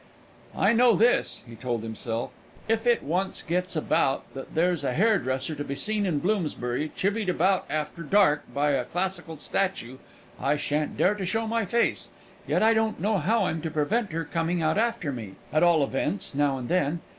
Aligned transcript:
"I 0.57 0.73
know 0.73 0.95
this," 0.95 1.43
he 1.47 1.55
told 1.55 1.83
himself, 1.83 2.31
"if 2.67 2.87
it 2.87 3.03
once 3.03 3.43
gets 3.43 3.75
about 3.75 4.33
that 4.33 4.55
there's 4.55 4.83
a 4.83 4.93
hairdresser 4.95 5.53
to 5.53 5.63
be 5.63 5.75
seen 5.75 6.07
in 6.07 6.17
Bloomsbury 6.17 6.91
chivied 6.95 7.29
about 7.29 7.65
after 7.69 8.01
dark 8.01 8.51
by 8.51 8.71
a 8.71 8.85
classical 8.85 9.37
statue, 9.37 9.99
I 10.39 10.57
shan't 10.57 10.97
dare 10.97 11.13
to 11.13 11.23
show 11.27 11.45
my 11.45 11.65
face. 11.65 12.09
Yet 12.47 12.63
I 12.63 12.73
don't 12.73 12.99
know 12.99 13.19
how 13.19 13.45
I'm 13.45 13.61
to 13.61 13.69
prevent 13.69 14.11
her 14.11 14.25
coming 14.25 14.59
out 14.59 14.79
after 14.79 15.11
me, 15.11 15.35
at 15.53 15.61
all 15.61 15.83
events 15.83 16.33
now 16.33 16.57
and 16.57 16.67
then. 16.67 17.01